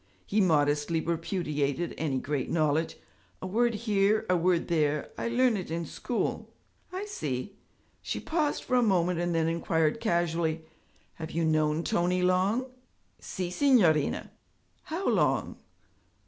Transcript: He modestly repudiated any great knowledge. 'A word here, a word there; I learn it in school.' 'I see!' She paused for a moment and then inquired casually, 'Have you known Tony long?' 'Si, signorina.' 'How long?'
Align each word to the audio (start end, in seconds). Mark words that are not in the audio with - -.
He 0.25 0.41
modestly 0.41 0.99
repudiated 0.99 1.93
any 1.95 2.17
great 2.17 2.49
knowledge. 2.49 2.97
'A 3.39 3.45
word 3.45 3.73
here, 3.75 4.25
a 4.31 4.35
word 4.35 4.67
there; 4.67 5.11
I 5.15 5.27
learn 5.27 5.55
it 5.55 5.69
in 5.69 5.85
school.' 5.85 6.49
'I 6.91 7.05
see!' 7.05 7.55
She 8.01 8.19
paused 8.19 8.63
for 8.63 8.73
a 8.73 8.81
moment 8.81 9.19
and 9.19 9.35
then 9.35 9.47
inquired 9.47 9.99
casually, 9.99 10.65
'Have 11.17 11.29
you 11.29 11.45
known 11.45 11.83
Tony 11.83 12.23
long?' 12.23 12.65
'Si, 13.19 13.51
signorina.' 13.51 14.31
'How 14.85 15.07
long?' 15.07 15.57